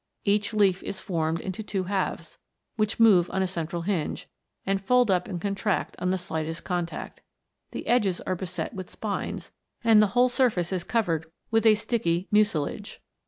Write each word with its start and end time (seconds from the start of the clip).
Each 0.25 0.51
leaf 0.51 0.81
is 0.81 0.99
formed 0.99 1.39
into 1.41 1.61
two 1.61 1.83
halves, 1.83 2.39
which 2.75 2.99
move 2.99 3.29
on 3.29 3.43
a 3.43 3.47
central 3.47 3.83
hinge, 3.83 4.27
and 4.65 4.81
fold 4.83 5.11
up 5.11 5.27
and 5.27 5.39
contract 5.39 5.95
on 5.99 6.09
the 6.09 6.17
slightest 6.17 6.63
contact. 6.63 7.21
The 7.69 7.85
edges 7.85 8.19
are 8.21 8.35
beset 8.35 8.73
with 8.73 8.89
spines, 8.89 9.51
and 9.83 10.01
the 10.01 10.07
whole 10.17 10.27
surface 10.27 10.73
is 10.73 10.83
covered 10.83 11.27
with 11.51 11.67
a 11.67 11.75
sticky 11.75 12.27
mucilage. 12.31 12.99